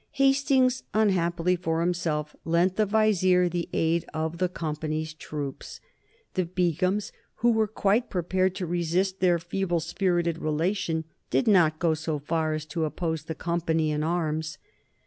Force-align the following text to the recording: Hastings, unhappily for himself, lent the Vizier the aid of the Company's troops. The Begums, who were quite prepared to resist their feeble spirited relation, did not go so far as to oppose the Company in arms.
Hastings, 0.13 0.81
unhappily 0.95 1.55
for 1.55 1.81
himself, 1.81 2.35
lent 2.43 2.75
the 2.75 2.87
Vizier 2.87 3.47
the 3.47 3.69
aid 3.71 4.03
of 4.15 4.39
the 4.39 4.49
Company's 4.49 5.13
troops. 5.13 5.79
The 6.33 6.43
Begums, 6.43 7.11
who 7.35 7.51
were 7.51 7.67
quite 7.67 8.09
prepared 8.09 8.55
to 8.55 8.65
resist 8.65 9.19
their 9.19 9.37
feeble 9.37 9.79
spirited 9.79 10.39
relation, 10.39 11.03
did 11.29 11.47
not 11.47 11.77
go 11.77 11.93
so 11.93 12.17
far 12.17 12.53
as 12.55 12.65
to 12.73 12.85
oppose 12.85 13.25
the 13.25 13.35
Company 13.35 13.91
in 13.91 14.01
arms. 14.01 14.57